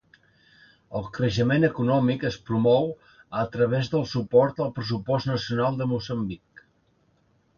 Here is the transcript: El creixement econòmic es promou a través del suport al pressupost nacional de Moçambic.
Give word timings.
El 0.99 1.03
creixement 1.17 1.65
econòmic 1.67 2.23
es 2.29 2.37
promou 2.47 2.89
a 3.43 3.45
través 3.55 3.91
del 3.95 4.07
suport 4.15 4.63
al 4.67 4.73
pressupost 4.79 5.31
nacional 5.33 5.81
de 5.83 5.89
Moçambic. 5.95 6.65